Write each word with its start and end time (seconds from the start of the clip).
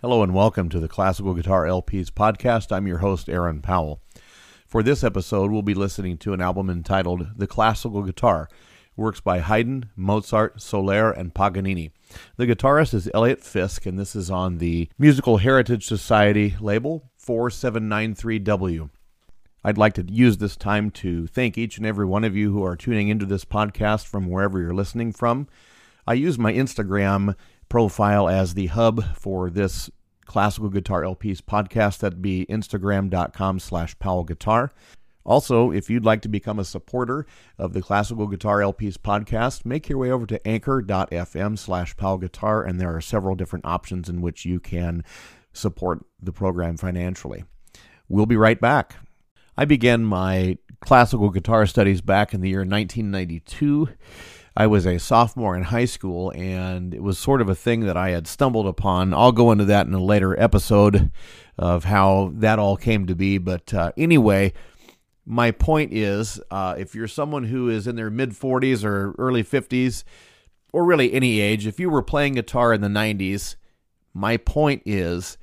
Hello 0.00 0.22
and 0.22 0.32
welcome 0.32 0.68
to 0.68 0.78
the 0.78 0.86
Classical 0.86 1.34
Guitar 1.34 1.64
LPs 1.64 2.08
podcast. 2.08 2.70
I'm 2.70 2.86
your 2.86 2.98
host, 2.98 3.28
Aaron 3.28 3.60
Powell. 3.60 4.00
For 4.64 4.80
this 4.80 5.02
episode, 5.02 5.50
we'll 5.50 5.62
be 5.62 5.74
listening 5.74 6.18
to 6.18 6.32
an 6.32 6.40
album 6.40 6.70
entitled 6.70 7.26
The 7.36 7.48
Classical 7.48 8.04
Guitar, 8.04 8.48
works 8.96 9.18
by 9.20 9.40
Haydn, 9.40 9.90
Mozart, 9.96 10.62
Soler, 10.62 11.10
and 11.10 11.34
Paganini. 11.34 11.90
The 12.36 12.46
guitarist 12.46 12.94
is 12.94 13.10
Eliot 13.12 13.42
Fisk, 13.42 13.86
and 13.86 13.98
this 13.98 14.14
is 14.14 14.30
on 14.30 14.58
the 14.58 14.88
Musical 15.00 15.38
Heritage 15.38 15.84
Society 15.84 16.54
label 16.60 17.10
4793W. 17.20 18.90
I'd 19.64 19.78
like 19.78 19.94
to 19.94 20.06
use 20.08 20.36
this 20.36 20.54
time 20.54 20.92
to 20.92 21.26
thank 21.26 21.58
each 21.58 21.76
and 21.76 21.84
every 21.84 22.06
one 22.06 22.22
of 22.22 22.36
you 22.36 22.52
who 22.52 22.62
are 22.62 22.76
tuning 22.76 23.08
into 23.08 23.26
this 23.26 23.44
podcast 23.44 24.06
from 24.06 24.30
wherever 24.30 24.60
you're 24.60 24.72
listening 24.72 25.10
from. 25.10 25.48
I 26.06 26.12
use 26.14 26.38
my 26.38 26.52
Instagram 26.52 27.34
profile 27.68 28.28
as 28.28 28.54
the 28.54 28.66
hub 28.66 29.16
for 29.16 29.50
this 29.50 29.90
classical 30.24 30.68
guitar 30.68 31.02
LPs 31.02 31.40
podcast. 31.40 31.98
That'd 31.98 32.22
be 32.22 32.46
instagram.com 32.46 33.58
slash 33.58 33.98
Powell 33.98 34.24
Guitar. 34.24 34.72
Also, 35.24 35.70
if 35.70 35.90
you'd 35.90 36.06
like 36.06 36.22
to 36.22 36.28
become 36.28 36.58
a 36.58 36.64
supporter 36.64 37.26
of 37.58 37.74
the 37.74 37.82
Classical 37.82 38.26
Guitar 38.26 38.60
LPs 38.60 38.96
podcast, 38.96 39.66
make 39.66 39.86
your 39.86 39.98
way 39.98 40.10
over 40.10 40.24
to 40.24 40.48
anchor.fm 40.48 41.58
slash 41.58 41.94
Powell 41.98 42.16
Guitar, 42.16 42.64
and 42.64 42.80
there 42.80 42.96
are 42.96 43.02
several 43.02 43.36
different 43.36 43.66
options 43.66 44.08
in 44.08 44.22
which 44.22 44.46
you 44.46 44.58
can 44.58 45.04
support 45.52 46.02
the 46.18 46.32
program 46.32 46.78
financially. 46.78 47.44
We'll 48.08 48.24
be 48.24 48.38
right 48.38 48.58
back. 48.58 48.96
I 49.54 49.66
began 49.66 50.02
my 50.02 50.56
classical 50.80 51.28
guitar 51.28 51.66
studies 51.66 52.00
back 52.00 52.32
in 52.32 52.40
the 52.40 52.48
year 52.48 52.60
1992. 52.60 53.88
I 54.58 54.66
was 54.66 54.86
a 54.86 54.98
sophomore 54.98 55.56
in 55.56 55.62
high 55.62 55.84
school, 55.84 56.32
and 56.34 56.92
it 56.92 57.00
was 57.00 57.16
sort 57.16 57.40
of 57.40 57.48
a 57.48 57.54
thing 57.54 57.82
that 57.82 57.96
I 57.96 58.10
had 58.10 58.26
stumbled 58.26 58.66
upon. 58.66 59.14
I'll 59.14 59.30
go 59.30 59.52
into 59.52 59.64
that 59.66 59.86
in 59.86 59.94
a 59.94 60.02
later 60.02 60.38
episode 60.38 61.12
of 61.56 61.84
how 61.84 62.32
that 62.34 62.58
all 62.58 62.76
came 62.76 63.06
to 63.06 63.14
be. 63.14 63.38
But 63.38 63.72
uh, 63.72 63.92
anyway, 63.96 64.52
my 65.24 65.52
point 65.52 65.92
is 65.92 66.40
uh, 66.50 66.74
if 66.76 66.96
you're 66.96 67.06
someone 67.06 67.44
who 67.44 67.68
is 67.68 67.86
in 67.86 67.94
their 67.94 68.10
mid 68.10 68.30
40s 68.30 68.82
or 68.82 69.14
early 69.16 69.44
50s, 69.44 70.02
or 70.72 70.84
really 70.84 71.12
any 71.12 71.38
age, 71.38 71.64
if 71.64 71.78
you 71.78 71.88
were 71.88 72.02
playing 72.02 72.34
guitar 72.34 72.72
in 72.72 72.80
the 72.80 72.88
90s, 72.88 73.54
my 74.12 74.38
point 74.38 74.82
is 74.84 75.38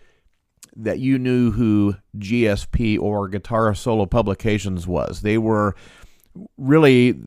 that 0.75 0.99
you 0.99 1.17
knew 1.17 1.51
who 1.51 1.95
GSP 2.17 2.99
or 2.99 3.29
Guitar 3.29 3.73
Solo 3.75 4.07
Publications 4.07 4.85
was. 4.85 5.21
They 5.21 5.37
were 5.37 5.73
really 6.57 7.17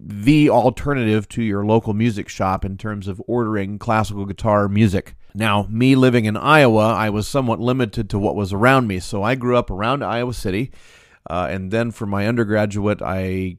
the 0.00 0.48
alternative 0.48 1.28
to 1.28 1.42
your 1.42 1.64
local 1.64 1.92
music 1.92 2.28
shop 2.28 2.64
in 2.64 2.76
terms 2.76 3.08
of 3.08 3.22
ordering 3.26 3.78
classical 3.78 4.24
guitar 4.24 4.68
music. 4.68 5.14
Now, 5.34 5.66
me 5.68 5.94
living 5.94 6.24
in 6.24 6.36
Iowa, 6.36 6.94
I 6.94 7.10
was 7.10 7.26
somewhat 7.26 7.60
limited 7.60 8.08
to 8.10 8.18
what 8.18 8.36
was 8.36 8.52
around 8.52 8.86
me. 8.86 9.00
So 9.00 9.22
I 9.22 9.34
grew 9.34 9.56
up 9.56 9.70
around 9.70 10.02
Iowa 10.02 10.34
City, 10.34 10.70
uh, 11.28 11.48
and 11.50 11.70
then 11.70 11.90
for 11.90 12.06
my 12.06 12.26
undergraduate, 12.26 13.02
I 13.02 13.58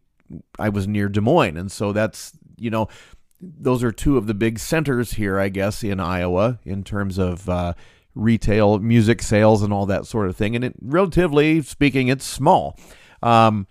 I 0.58 0.70
was 0.70 0.88
near 0.88 1.10
Des 1.10 1.22
Moines, 1.22 1.58
and 1.58 1.72
so 1.72 1.92
that's 1.92 2.34
you 2.58 2.70
know 2.70 2.88
those 3.42 3.84
are 3.84 3.92
two 3.92 4.18
of 4.18 4.28
the 4.28 4.34
big 4.34 4.60
centers 4.60 5.14
here, 5.14 5.40
I 5.40 5.50
guess, 5.50 5.84
in 5.84 6.00
Iowa 6.00 6.60
in 6.66 6.84
terms 6.84 7.18
of 7.18 7.48
uh, 7.50 7.74
retail 8.16 8.80
music 8.80 9.22
sales 9.22 9.64
and 9.64 9.72
all 9.72 9.86
that 9.86 10.06
sort 10.06 10.28
of 10.30 10.36
thing. 10.36 10.56
And 10.56 10.66
it, 10.66 10.76
relatively 10.82 11.62
speaking, 11.62 12.10
it's 12.10 12.26
small. 12.26 12.78
Um, 13.24 13.68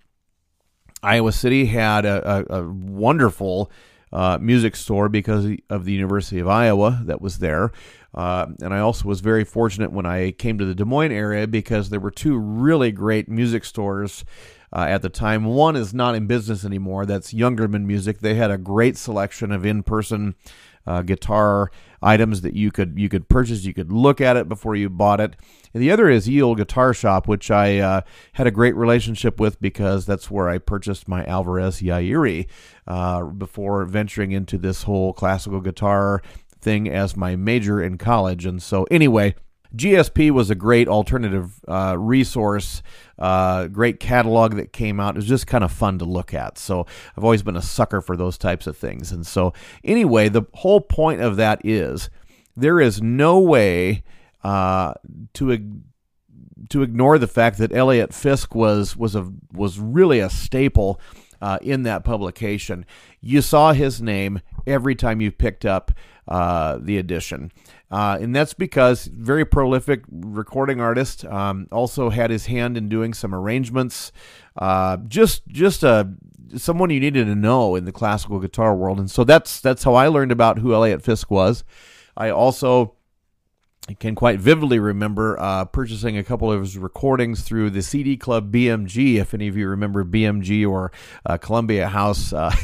Iowa 1.03 1.33
City 1.33 1.67
had 1.67 2.05
a, 2.05 2.47
a, 2.51 2.61
a 2.61 2.69
wonderful 2.69 3.71
uh, 4.13 4.39
music 4.41 4.77
store 4.77 5.09
because 5.09 5.47
of 5.69 5.85
the 5.85 5.93
University 5.93 6.39
of 6.39 6.49
Iowa 6.49 7.03
that 7.05 7.21
was 7.21 7.39
there. 7.39 7.73
Uh, 8.15 8.47
and 8.63 8.73
I 8.73 8.79
also 8.81 9.07
was 9.07 9.21
very 9.21 9.45
fortunate 9.45 9.93
when 9.93 10.07
I 10.07 10.33
came 10.33 10.59
to 10.59 10.65
the 10.65 10.75
Des 10.75 10.85
Moines 10.85 11.13
area 11.13 11.47
because 11.47 11.91
there 11.91 12.01
were 12.01 12.11
two 12.11 12.37
really 12.39 12.91
great 12.91 13.29
music 13.29 13.65
stores 13.65 14.25
uh, 14.73 14.87
at 14.89 15.03
the 15.03 15.09
time. 15.09 15.45
One 15.45 15.77
is 15.77 15.93
not 15.95 16.15
in 16.15 16.27
business 16.27 16.65
anymore. 16.65 17.07
That's 17.07 17.33
Youngerman 17.33 17.85
Music. 17.85 18.21
They 18.21 18.35
had 18.35 18.51
a 18.51 18.59
great 18.59 18.97
selection 18.97 19.53
of 19.53 19.65
in-person 19.65 20.35
uh, 20.89 21.03
guitar 21.03 21.71
items 22.03 22.41
that 22.41 22.55
you 22.55 22.71
could 22.71 22.99
you 22.99 23.09
could 23.09 23.29
purchase. 23.29 23.65
You 23.65 23.75
could 23.75 23.93
look 23.93 24.21
at 24.21 24.37
it 24.37 24.49
before 24.49 24.75
you 24.75 24.89
bought 24.89 25.21
it. 25.21 25.37
And 25.75 25.83
the 25.83 25.91
other 25.91 26.09
is 26.09 26.29
Olde 26.29 26.59
Guitar 26.59 26.95
Shop, 26.95 27.29
which 27.29 27.51
I 27.51 27.79
uh, 27.79 28.01
had 28.33 28.47
a 28.47 28.51
great 28.51 28.75
relationship 28.75 29.39
with 29.39 29.61
because 29.61 30.07
that's 30.07 30.31
where 30.31 30.49
I 30.49 30.59
purchased 30.59 31.07
my 31.07 31.25
Alvarez 31.27 31.83
Yairi 31.83 32.47
uh, 32.87 33.25
before 33.25 33.85
venturing 33.85 34.33
into 34.33 34.57
this 34.57 34.85
whole 34.85 35.13
classical 35.13 35.61
guitar 35.61 36.23
thing 36.61 36.89
as 36.89 37.17
my 37.17 37.37
major 37.37 37.83
in 37.83 37.99
college. 37.99 38.47
And 38.47 38.63
so, 38.63 38.85
anyway. 38.91 39.35
GSP 39.77 40.31
was 40.31 40.51
a 40.51 40.55
great 40.55 40.89
alternative 40.89 41.61
uh, 41.69 41.97
resource, 41.99 42.83
uh, 43.19 43.67
great 43.67 44.01
catalog 44.01 44.55
that 44.55 44.73
came 44.73 44.99
out. 44.99 45.15
It 45.15 45.19
was 45.19 45.27
just 45.27 45.47
kind 45.47 45.65
of 45.65 45.71
fun 45.71 45.99
to 45.99 46.05
look 46.05 46.33
at. 46.33 46.59
So 46.59 46.87
I've 47.17 47.25
always 47.25 47.43
been 47.43 47.57
a 47.57 47.63
sucker 47.63 48.01
for 48.01 48.17
those 48.17 48.39
types 48.39 48.67
of 48.67 48.77
things. 48.77 49.13
And 49.13 49.27
so, 49.27 49.53
anyway, 49.85 50.29
the 50.29 50.43
whole 50.55 50.81
point 50.81 51.21
of 51.21 51.37
that 51.37 51.61
is 51.65 52.09
there 52.57 52.81
is 52.81 53.03
no 53.03 53.39
way 53.39 54.03
uh, 54.43 54.95
to 55.35 55.83
to 56.71 56.83
ignore 56.83 57.19
the 57.19 57.27
fact 57.27 57.59
that 57.59 57.73
Eliot 57.73 58.13
Fisk 58.13 58.55
was 58.55 58.97
was 58.97 59.15
a 59.15 59.31
was 59.53 59.79
really 59.79 60.21
a 60.21 60.31
staple 60.31 61.01
uh, 61.41 61.59
in 61.63 61.83
that 61.85 62.05
publication. 62.05 62.85
You 63.21 63.43
saw 63.43 63.73
his 63.73 64.03
name 64.03 64.41
every 64.67 64.95
time 64.95 65.21
you 65.21 65.31
picked 65.31 65.65
up 65.65 65.93
uh, 66.27 66.79
the 66.81 66.99
edition. 66.99 67.53
Uh, 67.91 68.19
and 68.21 68.37
that's 68.37 68.55
because 68.55 69.07
very 69.07 69.45
prolific 69.45 70.03
recording 70.11 70.81
artist. 70.81 71.25
Um, 71.25 71.69
also 71.73 72.11
had 72.11 72.31
his 72.31 72.47
hand 72.47 72.77
in 72.77 72.89
doing 72.89 73.15
some 73.15 73.35
arrangements. 73.35 74.13
Uh, 74.57 74.99
just 75.09 75.47
just 75.49 75.83
a 75.83 76.13
someone 76.57 76.91
you 76.91 77.01
needed 77.01 77.27
to 77.27 77.35
know 77.35 77.75
in 77.77 77.85
the 77.85 77.93
classical 77.93 78.41
guitar 78.41 78.75
world, 78.75 78.99
and 78.99 79.11
so 79.11 79.25
that's 79.25 79.61
that's 79.61 79.85
how 79.85 79.95
I 79.95 80.09
learned 80.09 80.33
about 80.33 80.59
who 80.59 80.75
Eliot 80.75 81.03
Fisk 81.03 81.31
was. 81.31 81.65
I 82.17 82.31
also 82.31 82.95
can 84.01 84.15
quite 84.15 84.39
vividly 84.39 84.79
remember 84.79 85.39
uh, 85.41 85.65
purchasing 85.65 86.19
a 86.19 86.25
couple 86.25 86.53
of 86.53 86.61
his 86.61 86.77
recordings 86.77 87.43
through 87.43 87.71
the 87.71 87.83
CD 87.83 88.17
Club 88.17 88.53
BMG. 88.53 89.17
If 89.17 89.33
any 89.33 89.49
of 89.49 89.57
you 89.57 89.69
remember 89.69 90.05
BMG 90.05 90.69
or 90.69 90.93
uh, 91.25 91.39
Columbia 91.39 91.89
House 91.89 92.33
uh, 92.33 92.55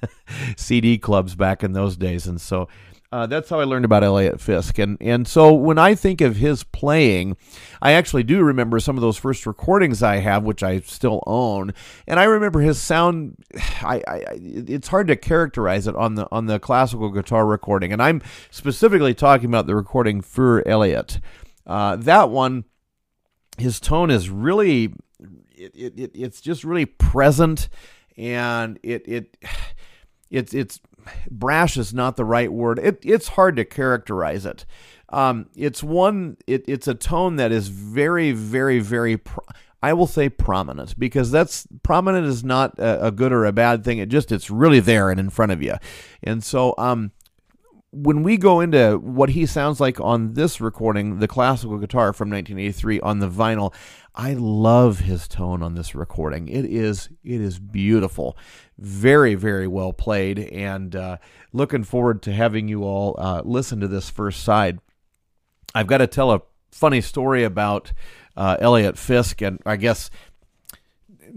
CD 0.56 0.98
clubs 0.98 1.34
back 1.34 1.64
in 1.64 1.72
those 1.72 1.96
days, 1.96 2.26
and 2.26 2.40
so 2.40 2.68
uh, 3.10 3.26
that's 3.26 3.48
how 3.48 3.58
I 3.58 3.64
learned 3.64 3.86
about 3.86 4.04
Eliot 4.04 4.38
Fisk, 4.38 4.78
and 4.78 4.98
and 5.00 5.26
so 5.26 5.54
when 5.54 5.78
I 5.78 5.94
think 5.94 6.20
of 6.20 6.36
his 6.36 6.62
playing, 6.62 7.38
I 7.80 7.92
actually 7.92 8.22
do 8.22 8.42
remember 8.42 8.80
some 8.80 8.96
of 8.96 9.00
those 9.00 9.16
first 9.16 9.46
recordings 9.46 10.02
I 10.02 10.16
have, 10.16 10.44
which 10.44 10.62
I 10.62 10.80
still 10.80 11.22
own, 11.26 11.72
and 12.06 12.20
I 12.20 12.24
remember 12.24 12.60
his 12.60 12.78
sound. 12.78 13.36
I, 13.82 14.02
I 14.06 14.24
it's 14.40 14.88
hard 14.88 15.08
to 15.08 15.16
characterize 15.16 15.86
it 15.86 15.96
on 15.96 16.16
the 16.16 16.28
on 16.30 16.46
the 16.46 16.58
classical 16.58 17.08
guitar 17.10 17.46
recording, 17.46 17.94
and 17.94 18.02
I'm 18.02 18.20
specifically 18.50 19.14
talking 19.14 19.46
about 19.46 19.66
the 19.66 19.74
recording 19.74 20.20
for 20.20 20.66
Eliot. 20.68 21.18
Uh, 21.66 21.96
that 21.96 22.28
one, 22.28 22.64
his 23.56 23.80
tone 23.80 24.10
is 24.10 24.28
really, 24.28 24.94
it, 25.54 25.72
it, 25.74 26.10
it's 26.14 26.42
just 26.42 26.62
really 26.62 26.84
present, 26.84 27.70
and 28.18 28.78
it 28.82 29.08
it 29.08 29.36
it's 30.30 30.52
it's 30.52 30.78
brash 31.30 31.76
is 31.76 31.94
not 31.94 32.16
the 32.16 32.24
right 32.24 32.52
word. 32.52 32.78
It, 32.78 33.00
it's 33.02 33.28
hard 33.28 33.56
to 33.56 33.64
characterize 33.64 34.46
it. 34.46 34.64
Um, 35.10 35.48
it's 35.56 35.82
one. 35.82 36.36
It, 36.46 36.64
it's 36.68 36.88
a 36.88 36.94
tone 36.94 37.36
that 37.36 37.52
is 37.52 37.68
very, 37.68 38.32
very, 38.32 38.78
very. 38.80 39.16
Pro- 39.16 39.44
I 39.82 39.92
will 39.92 40.08
say 40.08 40.28
prominent 40.28 40.98
because 40.98 41.30
that's 41.30 41.66
prominent 41.82 42.26
is 42.26 42.42
not 42.42 42.78
a, 42.78 43.06
a, 43.06 43.10
good 43.12 43.32
or 43.32 43.44
a 43.44 43.52
bad 43.52 43.84
thing. 43.84 43.98
It 43.98 44.08
just 44.08 44.32
it's 44.32 44.50
really 44.50 44.80
there 44.80 45.08
and 45.08 45.20
in 45.20 45.30
front 45.30 45.52
of 45.52 45.62
you. 45.62 45.74
And 46.22 46.42
so, 46.42 46.74
um, 46.78 47.12
when 47.90 48.22
we 48.22 48.36
go 48.36 48.60
into 48.60 48.98
what 48.98 49.30
he 49.30 49.46
sounds 49.46 49.80
like 49.80 49.98
on 50.00 50.34
this 50.34 50.60
recording, 50.60 51.20
the 51.20 51.28
classical 51.28 51.78
guitar 51.78 52.12
from 52.12 52.30
1983 52.30 53.00
on 53.00 53.18
the 53.20 53.28
vinyl, 53.28 53.72
I 54.14 54.34
love 54.34 55.00
his 55.00 55.26
tone 55.26 55.62
on 55.62 55.74
this 55.74 55.94
recording. 55.94 56.48
It 56.48 56.64
is 56.64 57.08
it 57.24 57.40
is 57.40 57.58
beautiful, 57.58 58.36
very 58.76 59.34
very 59.34 59.66
well 59.66 59.92
played, 59.92 60.38
and 60.38 60.94
uh, 60.94 61.16
looking 61.52 61.84
forward 61.84 62.22
to 62.22 62.32
having 62.32 62.68
you 62.68 62.84
all 62.84 63.14
uh, 63.18 63.42
listen 63.44 63.80
to 63.80 63.88
this 63.88 64.10
first 64.10 64.42
side. 64.42 64.80
I've 65.74 65.86
got 65.86 65.98
to 65.98 66.06
tell 66.06 66.32
a 66.32 66.42
funny 66.70 67.00
story 67.00 67.44
about 67.44 67.92
uh, 68.36 68.56
Eliot 68.60 68.98
Fisk, 68.98 69.40
and 69.40 69.60
I 69.64 69.76
guess 69.76 70.10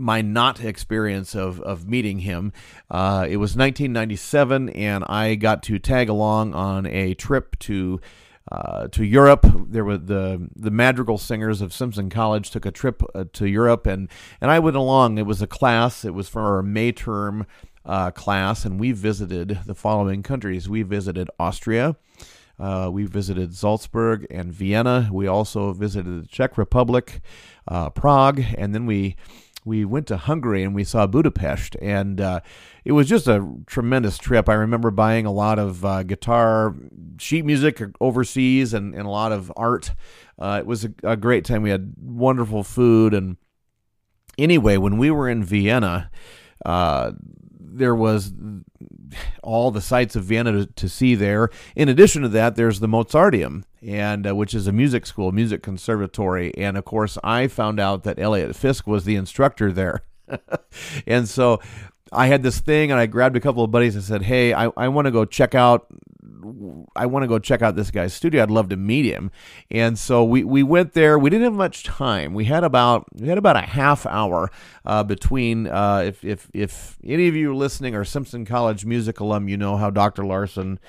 my 0.01 0.21
not 0.21 0.63
experience 0.63 1.36
of, 1.36 1.62
of 1.62 1.88
meeting 1.88 2.19
him. 2.19 2.51
Uh, 2.89 3.25
it 3.30 3.38
was 3.38 3.51
1997, 3.56 4.69
and 4.69 5.03
I 5.06 5.36
got 5.36 5.63
to 5.63 5.80
tag 5.80 6.09
along 6.09 6.53
on 6.53 6.86
a 6.86 7.13
trip 7.13 7.57
to 7.59 8.01
uh, 8.51 8.88
to 8.88 9.06
Europe. 9.06 9.45
There 9.68 9.86
were 9.86 9.98
the 9.98 10.50
the 10.56 10.71
Madrigal 10.71 11.18
singers 11.18 11.62
of 11.62 11.74
Simpson 11.74 12.09
College 12.09 12.50
took 12.50 12.65
a 12.65 12.71
trip 12.71 13.03
uh, 13.13 13.25
to 13.33 13.48
Europe, 13.48 13.86
and 13.86 14.09
and 14.42 14.51
I 14.51 14.59
went 14.59 14.75
along. 14.75 15.18
It 15.18 15.25
was 15.25 15.42
a 15.42 15.48
class. 15.48 16.03
It 16.03 16.13
was 16.13 16.27
for 16.27 16.42
our 16.42 16.63
May 16.63 16.92
term 16.92 17.45
uh, 17.86 18.12
class, 18.12 18.65
and 18.65 18.80
we 18.80 18.92
visited 18.92 19.59
the 19.65 19.75
following 19.75 20.24
countries. 20.24 20.68
We 20.68 20.83
visited 20.83 21.30
Austria. 21.39 21.95
Uh, 22.59 22.89
we 22.92 23.06
visited 23.06 23.56
Salzburg 23.56 24.27
and 24.30 24.53
Vienna. 24.53 25.09
We 25.12 25.25
also 25.25 25.74
visited 25.74 26.24
the 26.24 26.27
Czech 26.27 26.57
Republic, 26.59 27.21
uh, 27.68 27.89
Prague, 27.89 28.42
and 28.56 28.75
then 28.75 28.86
we 28.86 29.15
we 29.63 29.86
went 29.86 30.08
to 30.08 30.18
Hungary 30.18 30.63
and 30.63 30.74
we 30.74 30.84
saw 30.84 31.06
Budapest, 31.06 31.75
and 31.81 32.19
uh, 32.19 32.40
it 32.84 32.94
was 32.94 33.08
just 33.08 33.28
a 33.28 33.48
tremendous 33.68 34.18
trip. 34.18 34.50
I 34.50 34.54
remember 34.54 34.92
buying 34.92 35.25
a 35.25 35.31
lot 35.31 35.60
of 35.60 35.86
uh, 35.86 36.04
guitar, 36.04 36.75
sheet 37.19 37.46
music 37.46 37.81
overseas, 38.00 38.74
and, 38.74 38.96
and 38.96 39.06
a 39.06 39.10
lot 39.10 39.31
of 39.31 39.52
art. 39.56 39.92
Uh, 40.40 40.58
it 40.60 40.66
was 40.66 40.86
a, 40.86 40.94
a, 41.04 41.16
great 41.16 41.46
time. 41.46 41.62
We 41.62 41.69
had 41.69 41.94
wonderful 42.00 42.63
food, 42.63 43.13
and 43.13 43.38
anyway, 44.38 44.78
when 44.78 44.98
we 44.98 45.12
were 45.12 45.30
in 45.30 45.44
Vienna, 45.44 46.10
uh, 46.66 47.12
there 47.60 47.96
was 47.96 48.34
all 49.44 49.72
the 49.72 49.81
sights 49.81 50.16
of 50.16 50.24
Vienna 50.24 50.52
to, 50.52 50.66
to, 50.66 50.90
see 50.90 51.16
there. 51.16 51.50
In 51.75 51.90
addition 51.90 52.24
to 52.24 52.30
that, 52.30 52.56
there's 52.56 52.80
the 52.80 52.88
Mozarteum, 52.88 53.63
and 53.81 54.28
uh, 54.28 54.36
which 54.36 54.54
is 54.54 54.68
a 54.68 54.72
music 54.72 55.06
school, 55.06 55.31
music 55.31 55.63
conservatory, 55.63 56.54
and 56.57 56.78
of 56.78 56.86
course, 56.86 57.18
I 57.24 57.48
found 57.48 57.80
out 57.80 58.04
that 58.04 58.19
Eliot 58.19 58.56
Fisk 58.56 58.88
was 58.88 59.06
the 59.06 59.16
instructor 59.16 59.72
there, 59.72 60.01
and 61.07 61.28
so 61.28 61.60
I 62.12 62.28
had 62.28 62.44
this 62.44 62.60
thing, 62.60 62.92
and 62.92 63.00
I 63.00 63.06
grabbed 63.06 63.38
a 63.38 63.39
couple 63.39 63.63
of 63.63 63.72
buddies 63.72 63.95
and 63.95 64.04
said, 64.04 64.24
"Hey, 64.24 64.54
I, 64.54 64.72
I 64.78 64.89
want 64.89 65.06
to 65.06 65.12
go 65.12 65.25
check 65.25 65.56
out 65.56 65.88
I 66.95 67.05
want 67.05 67.23
to 67.23 67.27
go 67.27 67.39
check 67.39 67.61
out 67.61 67.75
this 67.75 67.91
guy's 67.91 68.13
studio. 68.13 68.43
I'd 68.43 68.51
love 68.51 68.69
to 68.69 68.77
meet 68.77 69.05
him. 69.05 69.31
And 69.69 69.97
so 69.97 70.23
we, 70.23 70.43
we 70.43 70.63
went 70.63 70.93
there. 70.93 71.17
We 71.17 71.29
didn't 71.29 71.45
have 71.45 71.53
much 71.53 71.83
time. 71.83 72.33
We 72.33 72.45
had 72.45 72.63
about 72.63 73.07
we 73.15 73.27
had 73.27 73.38
about 73.38 73.55
a 73.55 73.61
half 73.61 74.05
hour 74.05 74.49
uh, 74.85 75.03
between. 75.03 75.67
Uh, 75.67 76.03
if 76.05 76.23
if 76.23 76.49
if 76.53 76.97
any 77.03 77.27
of 77.27 77.35
you 77.35 77.55
listening 77.55 77.95
are 77.95 78.05
Simpson 78.05 78.45
College 78.45 78.85
music 78.85 79.19
alum, 79.19 79.47
you 79.47 79.57
know 79.57 79.77
how 79.77 79.89
Dr. 79.89 80.25
Larson 80.25 80.79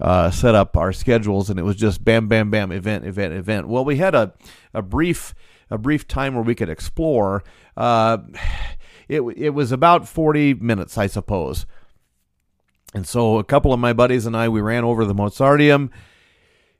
uh, 0.00 0.30
set 0.30 0.54
up 0.54 0.76
our 0.76 0.92
schedules, 0.92 1.50
and 1.50 1.58
it 1.58 1.64
was 1.64 1.76
just 1.76 2.04
bam, 2.04 2.28
bam, 2.28 2.50
bam, 2.50 2.72
event, 2.72 3.04
event, 3.04 3.34
event. 3.34 3.68
Well, 3.68 3.84
we 3.84 3.96
had 3.96 4.14
a 4.14 4.32
a 4.74 4.82
brief 4.82 5.34
a 5.70 5.78
brief 5.78 6.06
time 6.06 6.34
where 6.34 6.44
we 6.44 6.54
could 6.54 6.68
explore. 6.68 7.42
Uh, 7.76 8.18
it 9.08 9.20
it 9.36 9.50
was 9.50 9.72
about 9.72 10.06
forty 10.08 10.54
minutes, 10.54 10.98
I 10.98 11.06
suppose. 11.06 11.66
And 12.94 13.06
so 13.06 13.38
a 13.38 13.44
couple 13.44 13.72
of 13.72 13.80
my 13.80 13.92
buddies 13.92 14.26
and 14.26 14.36
I, 14.36 14.48
we 14.48 14.60
ran 14.60 14.84
over 14.84 15.02
to 15.02 15.06
the 15.06 15.14
Mozarteum 15.14 15.90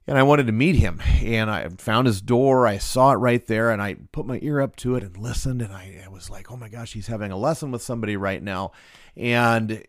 and 0.06 0.16
I 0.16 0.22
wanted 0.22 0.46
to 0.46 0.52
meet 0.52 0.76
him. 0.76 1.00
And 1.22 1.50
I 1.50 1.68
found 1.68 2.06
his 2.06 2.22
door. 2.22 2.66
I 2.66 2.78
saw 2.78 3.12
it 3.12 3.16
right 3.16 3.46
there 3.46 3.70
and 3.70 3.82
I 3.82 3.96
put 4.12 4.26
my 4.26 4.38
ear 4.42 4.60
up 4.60 4.74
to 4.76 4.96
it 4.96 5.02
and 5.02 5.16
listened. 5.18 5.60
And 5.60 5.72
I, 5.72 6.02
I 6.04 6.08
was 6.08 6.30
like, 6.30 6.50
oh 6.50 6.56
my 6.56 6.70
gosh, 6.70 6.94
he's 6.94 7.08
having 7.08 7.30
a 7.30 7.36
lesson 7.36 7.70
with 7.70 7.82
somebody 7.82 8.16
right 8.16 8.42
now. 8.42 8.72
And 9.16 9.84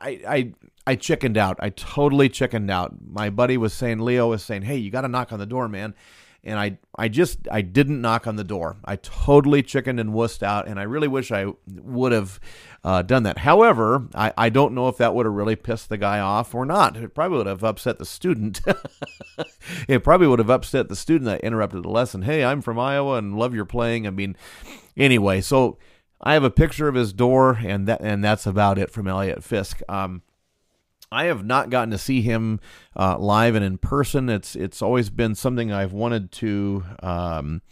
I, 0.00 0.20
I, 0.28 0.52
I 0.86 0.94
chickened 0.94 1.36
out. 1.36 1.56
I 1.58 1.70
totally 1.70 2.28
chickened 2.28 2.70
out. 2.70 2.94
My 3.04 3.28
buddy 3.28 3.56
was 3.56 3.72
saying, 3.72 3.98
Leo 3.98 4.28
was 4.28 4.44
saying, 4.44 4.62
hey, 4.62 4.76
you 4.76 4.90
got 4.90 5.00
to 5.00 5.08
knock 5.08 5.32
on 5.32 5.40
the 5.40 5.46
door, 5.46 5.68
man 5.68 5.94
and 6.42 6.58
I 6.58 6.78
I 6.96 7.08
just 7.08 7.48
I 7.50 7.60
didn't 7.60 8.00
knock 8.00 8.26
on 8.26 8.36
the 8.36 8.44
door. 8.44 8.78
I 8.84 8.96
totally 8.96 9.62
chickened 9.62 10.00
and 10.00 10.10
wussed 10.10 10.42
out, 10.42 10.68
and 10.68 10.80
I 10.80 10.84
really 10.84 11.08
wish 11.08 11.30
I 11.32 11.46
would 11.66 12.12
have 12.12 12.40
uh, 12.82 13.02
done 13.02 13.24
that. 13.24 13.38
However, 13.38 14.06
I, 14.14 14.32
I 14.36 14.48
don't 14.48 14.74
know 14.74 14.88
if 14.88 14.96
that 14.96 15.14
would 15.14 15.26
have 15.26 15.34
really 15.34 15.56
pissed 15.56 15.88
the 15.88 15.98
guy 15.98 16.18
off 16.18 16.54
or 16.54 16.64
not. 16.64 16.96
It 16.96 17.14
probably 17.14 17.38
would 17.38 17.46
have 17.46 17.62
upset 17.62 17.98
the 17.98 18.06
student. 18.06 18.60
it 19.88 20.02
probably 20.02 20.26
would 20.26 20.38
have 20.38 20.50
upset 20.50 20.88
the 20.88 20.96
student 20.96 21.26
that 21.26 21.42
interrupted 21.42 21.82
the 21.82 21.90
lesson. 21.90 22.22
Hey, 22.22 22.42
I'm 22.42 22.62
from 22.62 22.78
Iowa 22.78 23.16
and 23.16 23.38
love 23.38 23.54
your 23.54 23.66
playing. 23.66 24.06
I 24.06 24.10
mean, 24.10 24.34
anyway, 24.96 25.42
so 25.42 25.76
I 26.22 26.32
have 26.34 26.44
a 26.44 26.50
picture 26.50 26.88
of 26.88 26.94
his 26.94 27.12
door, 27.12 27.58
and 27.62 27.86
that 27.86 28.00
and 28.00 28.24
that's 28.24 28.46
about 28.46 28.78
it 28.78 28.90
from 28.90 29.06
Eliot 29.06 29.44
Fisk. 29.44 29.80
Um, 29.88 30.22
I 31.12 31.24
have 31.24 31.44
not 31.44 31.70
gotten 31.70 31.90
to 31.90 31.98
see 31.98 32.22
him 32.22 32.60
uh, 32.96 33.18
live 33.18 33.54
and 33.54 33.64
in 33.64 33.78
person. 33.78 34.28
It's 34.28 34.54
it's 34.54 34.80
always 34.80 35.10
been 35.10 35.34
something 35.34 35.72
I've 35.72 35.92
wanted 35.92 36.30
to 36.32 36.84
um, 37.02 37.62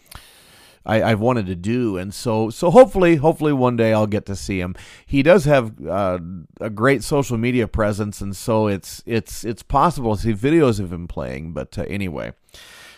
I, 0.88 1.10
have 1.10 1.20
wanted 1.20 1.46
to 1.46 1.54
do, 1.54 1.98
and 1.98 2.14
so 2.14 2.48
so 2.48 2.70
hopefully 2.70 3.16
hopefully 3.16 3.52
one 3.52 3.76
day 3.76 3.92
I'll 3.92 4.06
get 4.06 4.24
to 4.26 4.34
see 4.34 4.58
him. 4.58 4.74
He 5.04 5.22
does 5.22 5.44
have 5.44 5.86
uh, 5.86 6.18
a 6.60 6.70
great 6.70 7.04
social 7.04 7.36
media 7.36 7.68
presence, 7.68 8.22
and 8.22 8.34
so 8.34 8.66
it's 8.68 9.02
it's 9.04 9.44
it's 9.44 9.62
possible 9.62 10.16
to 10.16 10.22
see 10.22 10.32
videos 10.32 10.80
of 10.80 10.92
him 10.92 11.06
playing. 11.06 11.52
But 11.52 11.78
uh, 11.78 11.82
anyway, 11.82 12.32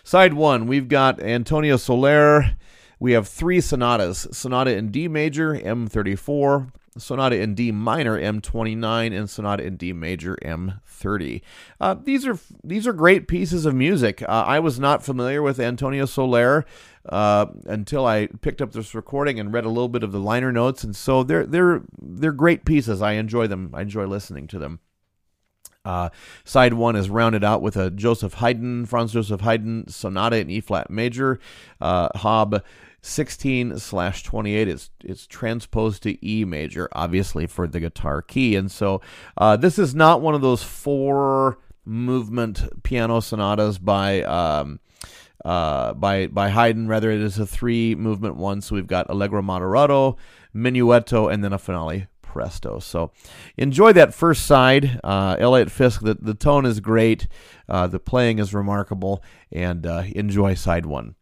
side 0.05 0.35
one 0.35 0.67
we've 0.69 0.89
got 0.89 1.21
Antonio 1.21 1.77
Soler. 1.77 2.57
We 3.01 3.13
have 3.13 3.27
three 3.27 3.61
sonatas: 3.61 4.29
sonata 4.31 4.77
in 4.77 4.93
D 4.93 5.09
major, 5.09 5.55
M34, 5.55 6.71
Sonata 6.99 7.41
in 7.41 7.55
D 7.55 7.71
minor 7.71 8.21
M29 8.21 9.17
and 9.17 9.31
Sonata 9.31 9.65
in 9.65 9.77
D 9.77 9.93
major 9.93 10.37
M30. 10.43 11.41
Uh, 11.81 11.95
these 11.95 12.27
are 12.27 12.39
these 12.65 12.87
are 12.87 12.93
great 12.93 13.29
pieces 13.29 13.65
of 13.65 13.75
music. 13.75 14.23
Uh, 14.23 14.45
I 14.47 14.59
was 14.59 14.81
not 14.81 15.05
familiar 15.05 15.43
with 15.43 15.61
Antonio 15.61 16.05
Soler 16.05 16.65
uh, 17.09 17.47
until 17.67 18.07
I 18.07 18.27
picked 18.27 18.61
up 18.61 18.73
this 18.73 18.95
recording 18.95 19.39
and 19.39 19.53
read 19.53 19.65
a 19.65 19.69
little 19.69 19.89
bit 19.89 20.03
of 20.03 20.13
the 20.13 20.21
liner 20.21 20.53
notes, 20.53 20.83
and 20.83 20.95
so 20.97 21.23
they're 21.23 21.47
they're 21.47 21.83
they're 22.01 22.33
great 22.33 22.65
pieces. 22.65 23.01
I 23.01 23.13
enjoy 23.13 23.47
them. 23.47 23.71
I 23.73 23.83
enjoy 23.83 24.07
listening 24.07 24.49
to 24.49 24.59
them. 24.59 24.81
Uh, 25.85 26.11
side 26.45 26.75
one 26.75 26.95
is 26.95 27.09
rounded 27.09 27.43
out 27.43 27.63
with 27.63 27.77
a 27.77 27.91
Joseph 27.91 28.35
Haydn, 28.35 28.87
Franz 28.87 29.13
Joseph 29.13 29.41
Haydn 29.41 29.89
sonata 29.89 30.37
in 30.37 30.51
E 30.51 30.61
flat 30.61 30.91
major, 30.91 31.41
uh, 31.81 32.09
Hob 32.17 32.63
16 33.03 33.79
slash 33.79 34.23
28 34.23 34.69
is 34.69 34.91
it's 35.03 35.27
transposed 35.27 36.03
to 36.03 36.27
E 36.27 36.45
major, 36.45 36.89
obviously 36.93 37.47
for 37.47 37.67
the 37.67 37.81
guitar 37.81 38.21
key. 38.21 38.57
And 38.57 38.71
so 38.71 39.01
uh, 39.39 39.57
this 39.57 39.79
is 39.79 39.95
not 39.95 40.21
one 40.21 40.35
of 40.35 40.43
those 40.43 40.63
four 40.63 41.59
movement 41.87 42.83
piano 42.83 43.21
sonatas 43.21 43.79
by 43.79 44.23
um, 44.23 44.81
uh, 45.45 45.95
by 45.95 46.27
by 46.27 46.51
Haydn. 46.51 46.89
Rather, 46.89 47.11
it 47.11 47.21
is 47.21 47.39
a 47.39 47.47
three 47.47 47.95
movement 47.95 48.37
one. 48.37 48.61
So 48.61 48.75
we've 48.75 48.87
got 48.87 49.09
Allegro 49.09 49.41
moderato, 49.41 50.17
Menuetto, 50.55 51.33
and 51.33 51.43
then 51.43 51.55
a 51.55 51.59
finale 51.59 52.07
presto. 52.31 52.79
So 52.79 53.11
enjoy 53.57 53.93
that 53.95 54.15
first 54.15 54.47
side. 54.47 55.01
Uh, 55.03 55.35
Eliot 55.39 55.71
Fisk, 55.71 56.03
the, 56.03 56.15
the 56.15 56.35
tone 56.35 56.65
is 56.65 56.79
great, 56.79 57.27
uh, 57.69 57.89
the 57.89 57.99
playing 57.99 58.39
is 58.39 58.55
remarkable, 58.55 59.23
and 59.51 59.85
uh, 59.85 60.05
enjoy 60.15 60.55
side 60.55 60.87
one. 60.87 61.17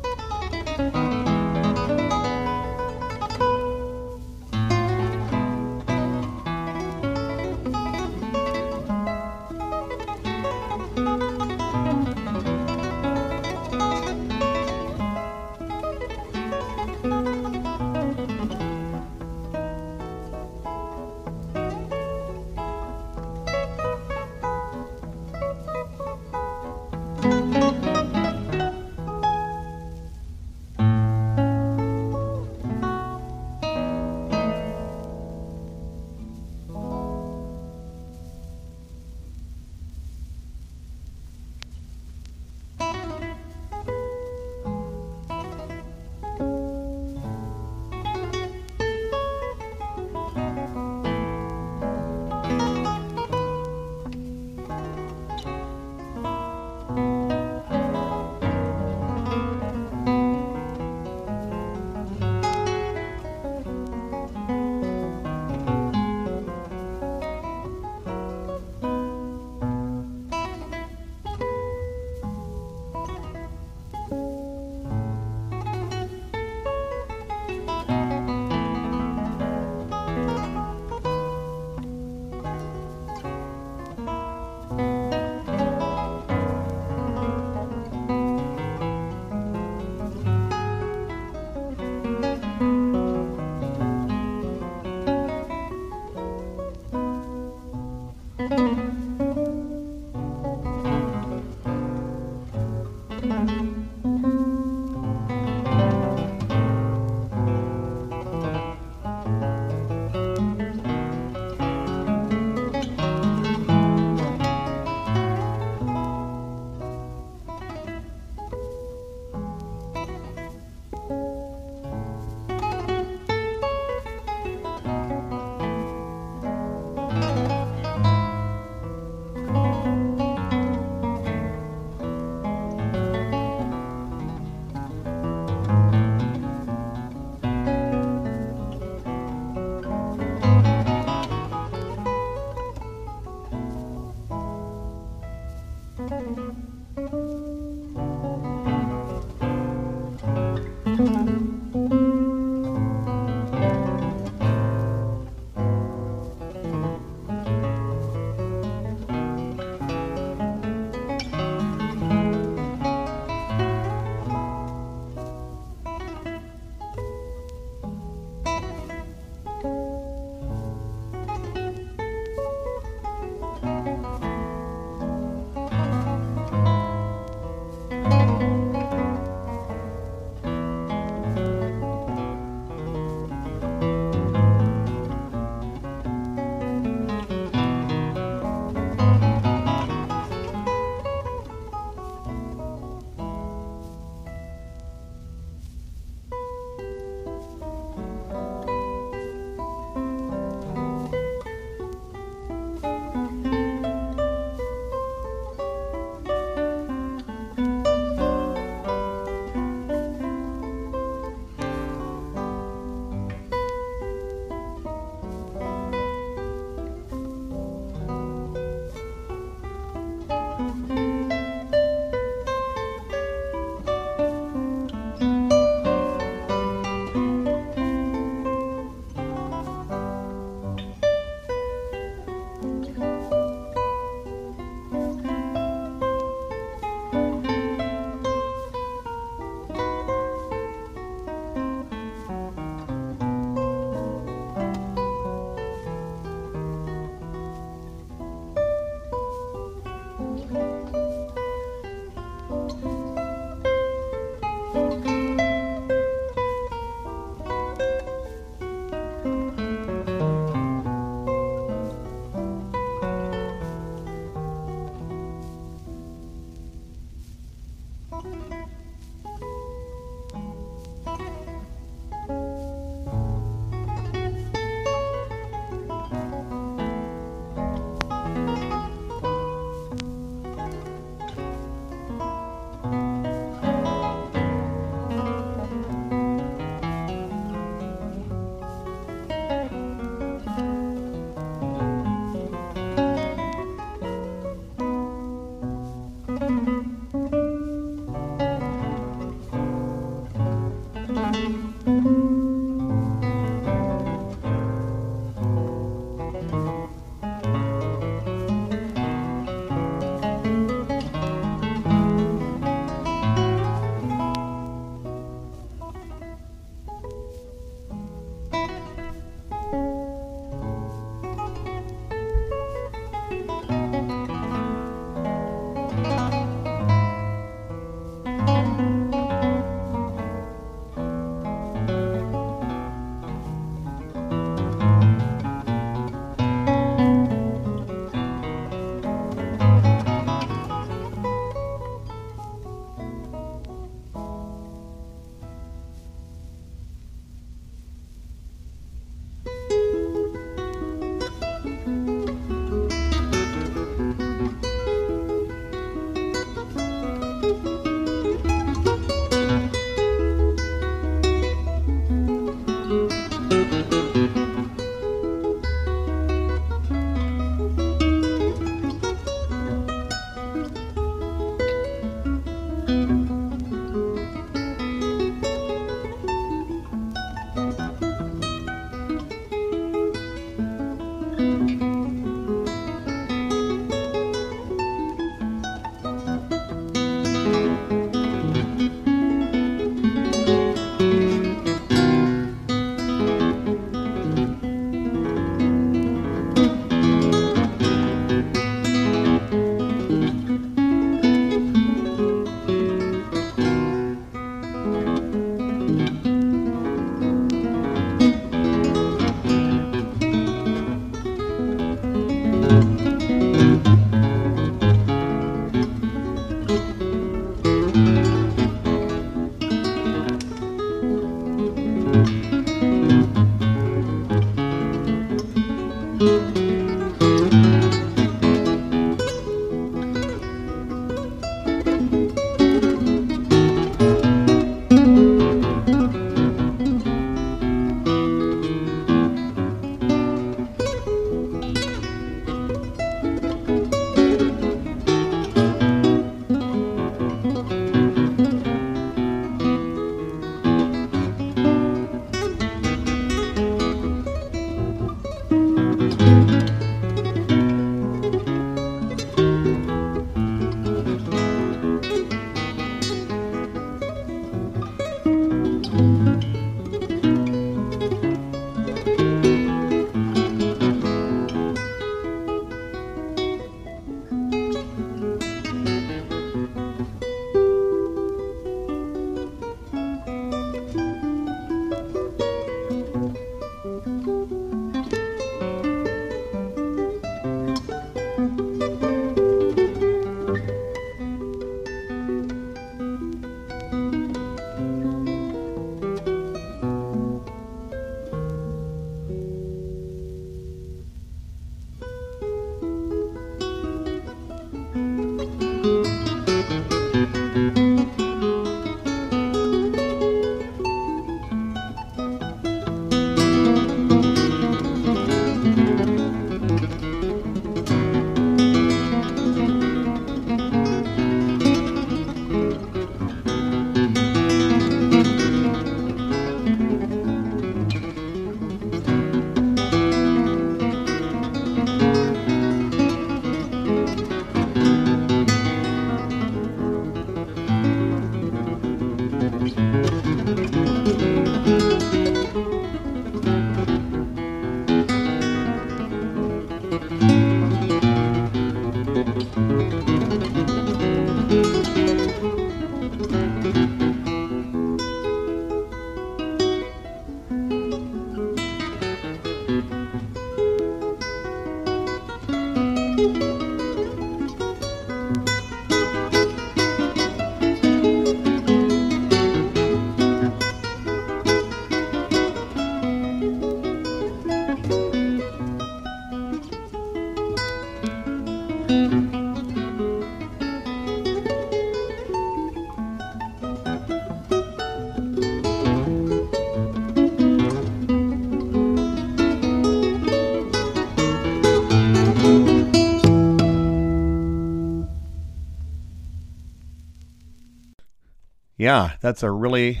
Yeah, 598.78 599.14
that's 599.20 599.42
a 599.42 599.50
really 599.50 600.00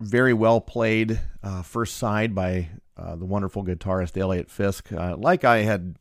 very 0.00 0.32
well 0.32 0.60
played 0.60 1.20
uh, 1.42 1.60
first 1.62 1.98
side 1.98 2.34
by 2.34 2.70
uh, 2.96 3.16
the 3.16 3.26
wonderful 3.26 3.62
guitarist 3.62 4.18
Eliot 4.18 4.50
Fisk. 4.50 4.90
Uh, 4.90 5.14
like 5.18 5.44
I 5.44 5.58
had 5.58 5.96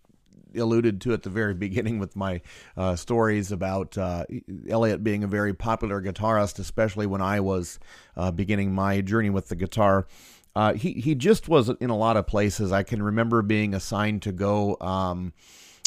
alluded 0.55 1.01
to 1.01 1.11
at 1.11 1.23
the 1.23 1.29
very 1.29 1.53
beginning 1.65 1.99
with 1.99 2.15
my 2.15 2.39
uh, 2.77 2.95
stories 2.95 3.51
about 3.51 3.97
uh, 3.97 4.23
Eliot 4.69 5.03
being 5.03 5.25
a 5.25 5.27
very 5.27 5.53
popular 5.53 6.01
guitarist, 6.01 6.59
especially 6.59 7.05
when 7.07 7.21
I 7.21 7.41
was 7.41 7.77
uh, 8.15 8.31
beginning 8.31 8.73
my 8.73 9.01
journey 9.01 9.29
with 9.29 9.49
the 9.49 9.55
guitar. 9.57 10.07
He 10.75 10.93
he 10.93 11.15
just 11.15 11.49
was 11.49 11.67
in 11.67 11.89
a 11.89 11.97
lot 11.97 12.15
of 12.15 12.25
places. 12.25 12.71
I 12.71 12.83
can 12.83 13.03
remember 13.03 13.41
being 13.41 13.73
assigned 13.73 14.21
to 14.21 14.31
go. 14.31 14.77
Um, 14.79 15.33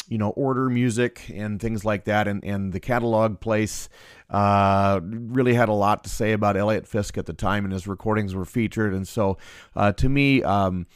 you 0.07 0.17
know, 0.17 0.29
order 0.29 0.69
music 0.69 1.29
and 1.33 1.59
things 1.59 1.83
like 1.83 2.05
that. 2.05 2.27
And, 2.27 2.43
and 2.43 2.73
the 2.73 2.79
catalog 2.79 3.39
place 3.39 3.89
uh, 4.29 4.99
really 5.03 5.53
had 5.53 5.69
a 5.69 5.73
lot 5.73 6.03
to 6.03 6.09
say 6.09 6.33
about 6.33 6.57
Eliot 6.57 6.87
Fisk 6.87 7.17
at 7.17 7.25
the 7.25 7.33
time, 7.33 7.63
and 7.63 7.73
his 7.73 7.87
recordings 7.87 8.35
were 8.35 8.45
featured. 8.45 8.93
And 8.93 9.07
so, 9.07 9.37
uh, 9.75 9.91
to 9.93 10.09
me, 10.09 10.43
um, 10.43 10.87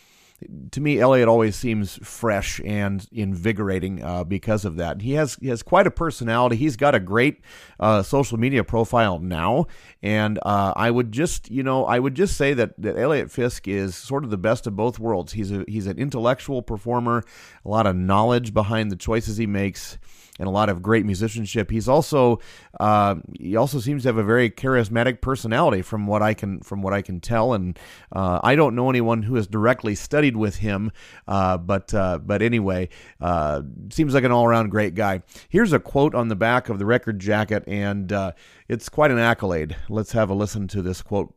to 0.72 0.82
me, 0.82 1.00
Eliot 1.00 1.28
always 1.28 1.56
seems 1.56 1.98
fresh 1.98 2.62
and 2.66 3.08
invigorating 3.12 4.04
uh, 4.04 4.24
because 4.24 4.66
of 4.66 4.78
that. 4.78 5.02
He 5.02 5.14
has 5.14 5.36
he 5.42 5.48
has 5.48 5.64
quite 5.64 5.88
a 5.88 5.92
personality. 5.92 6.56
He's 6.56 6.76
got 6.76 6.96
a 6.96 7.00
great 7.00 7.42
uh, 7.80 8.04
social 8.04 8.38
media 8.38 8.64
profile 8.64 9.20
now, 9.20 9.68
and 10.02 10.40
uh, 10.44 10.74
I 10.76 10.92
would 10.92 11.12
just 11.12 11.52
you 11.52 11.64
know 11.64 11.86
I 11.86 12.00
would 12.00 12.16
just 12.16 12.38
say 12.38 12.54
that, 12.54 12.80
that 12.82 12.98
Eliot 12.98 13.32
Fisk 13.32 13.68
is 13.68 13.96
sort 13.96 14.24
of 14.24 14.30
the 14.30 14.38
best 14.38 14.68
of 14.68 14.76
both 14.76 15.00
worlds. 15.00 15.34
He's 15.34 15.52
a 15.52 15.64
he's 15.68 15.88
an 15.88 15.98
intellectual 15.98 16.62
performer, 16.62 17.24
a 17.66 17.70
lot 17.70 17.86
of 17.86 17.96
knowledge 17.96 18.54
behind 18.54 18.92
the 18.92 18.96
choices 18.96 19.38
he 19.38 19.48
makes 19.48 19.98
and 20.40 20.48
a 20.48 20.52
lot 20.52 20.70
of 20.70 20.82
great 20.82 21.06
musicianship. 21.06 21.70
He's 21.70 21.88
also 21.88 22.40
uh, 22.80 23.16
he 23.40 23.56
also 23.56 23.80
seems 23.80 24.04
to 24.04 24.10
have 24.10 24.18
a 24.18 24.24
very 24.24 24.50
charismatic 24.50 25.22
personality, 25.22 25.82
from 25.82 26.08
what 26.08 26.22
I 26.22 26.34
can 26.34 26.62
from 26.62 26.82
what 26.82 26.94
I 26.94 27.02
can 27.02 27.20
tell. 27.20 27.54
And 27.54 27.78
uh, 28.12 28.40
I 28.44 28.56
don't 28.56 28.76
know 28.76 28.90
anyone 28.90 29.24
who 29.24 29.36
has 29.36 29.48
directly 29.48 29.96
studied 29.96 30.38
with 30.38 30.58
him, 30.58 30.92
uh, 31.28 31.58
but 31.58 31.94
uh, 31.94 32.20
but 32.20 32.42
anyway, 32.42 32.90
uh, 33.20 33.62
seems 33.90 34.14
like 34.14 34.24
an 34.24 34.32
all 34.32 34.46
around 34.46 34.70
great 34.70 34.96
guy. 34.96 35.22
Here's 35.50 35.74
a 35.74 35.80
quote 35.80 36.16
on 36.16 36.30
the 36.30 36.36
back 36.36 36.70
of 36.70 36.80
the 36.80 36.86
record 36.86 37.20
jacket, 37.20 37.64
and 37.68 38.12
uh, 38.12 38.32
it's 38.68 38.90
quite 38.90 39.12
an 39.12 39.20
accolade. 39.20 39.76
Let's 39.90 40.14
have 40.14 40.30
a 40.30 40.34
listen 40.34 40.68
to 40.70 40.82
this 40.82 41.02
quote. 41.02 41.34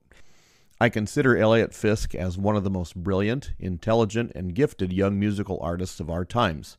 I 0.80 0.88
consider 0.88 1.36
Eliot 1.36 1.72
Fisk 1.72 2.14
as 2.14 2.36
one 2.36 2.56
of 2.56 2.64
the 2.64 2.70
most 2.70 2.96
brilliant, 2.96 3.52
intelligent, 3.60 4.32
and 4.34 4.54
gifted 4.54 4.92
young 4.92 5.18
musical 5.18 5.58
artists 5.62 6.00
of 6.00 6.10
our 6.10 6.24
times 6.24 6.76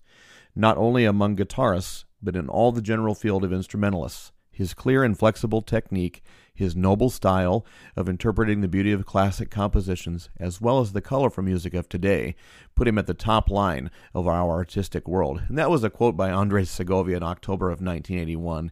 not 0.55 0.77
only 0.77 1.05
among 1.05 1.35
guitarists, 1.35 2.05
but 2.21 2.35
in 2.35 2.49
all 2.49 2.71
the 2.71 2.81
general 2.81 3.15
field 3.15 3.43
of 3.43 3.53
instrumentalists. 3.53 4.31
His 4.51 4.73
clear 4.73 5.03
and 5.03 5.19
flexible 5.19 5.61
technique, 5.61 6.23
his 6.53 6.77
noble 6.77 7.09
style 7.09 7.65
of 7.97 8.07
interpreting 8.07 8.61
the 8.61 8.69
beauty 8.69 8.93
of 8.93 9.05
classic 9.05 9.51
compositions, 9.51 10.29
as 10.39 10.61
well 10.61 10.79
as 10.79 10.93
the 10.93 11.01
colorful 11.01 11.43
music 11.43 11.73
of 11.73 11.89
today, 11.89 12.35
put 12.73 12.87
him 12.87 12.97
at 12.97 13.05
the 13.05 13.13
top 13.13 13.49
line 13.49 13.91
of 14.13 14.27
our 14.27 14.51
artistic 14.51 15.09
world. 15.09 15.43
And 15.49 15.57
that 15.57 15.69
was 15.69 15.83
a 15.83 15.89
quote 15.89 16.15
by 16.15 16.31
Andres 16.31 16.69
Segovia 16.69 17.17
in 17.17 17.23
October 17.23 17.67
of 17.67 17.81
1981. 17.81 18.71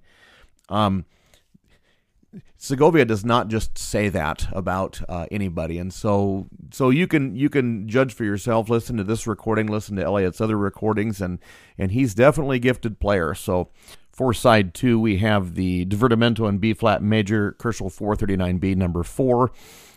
Um, 0.69 1.05
Segovia 2.57 3.05
does 3.05 3.25
not 3.25 3.47
just 3.47 3.77
say 3.77 4.09
that 4.09 4.47
about 4.51 5.01
uh, 5.09 5.25
anybody, 5.31 5.77
and 5.77 5.93
so 5.93 6.47
so 6.71 6.89
you 6.89 7.07
can 7.07 7.35
you 7.35 7.49
can 7.49 7.87
judge 7.87 8.13
for 8.13 8.23
yourself. 8.23 8.69
Listen 8.69 8.97
to 8.97 9.03
this 9.03 9.27
recording, 9.27 9.67
listen 9.67 9.95
to 9.97 10.03
Eliot's 10.03 10.41
other 10.41 10.57
recordings, 10.57 11.21
and 11.21 11.39
and 11.77 11.91
he's 11.91 12.13
definitely 12.13 12.57
a 12.57 12.59
gifted 12.59 12.99
player. 12.99 13.33
So 13.33 13.69
for 14.11 14.33
side 14.33 14.73
two, 14.73 14.99
we 14.99 15.17
have 15.17 15.55
the 15.55 15.85
Divertimento 15.85 16.47
in 16.47 16.59
B 16.59 16.73
flat 16.73 17.01
major, 17.01 17.55
Köchel 17.59 17.91
439B 17.91 18.75
number 18.75 19.03
four. 19.03 19.51